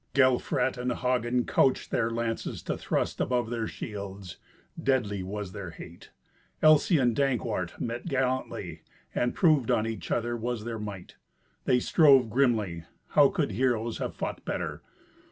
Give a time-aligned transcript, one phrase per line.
[0.15, 4.37] Gelfrat and Hagen couched their lances to thrust above their shields.
[4.81, 6.09] Deadly was their hate.
[6.63, 8.81] Elsy and Dankwart met gallantly,
[9.13, 11.17] and proven on each other was their might.
[11.65, 12.85] They strove grimly.
[13.09, 14.81] How could heroes have fought better?